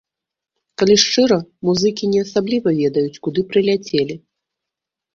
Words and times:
Калі 0.81 0.95
шчыра, 1.03 1.37
музыкі 1.69 2.09
не 2.15 2.19
асабліва 2.25 2.69
ведаюць, 2.83 3.21
куды 3.29 3.41
прыляцелі. 3.55 4.21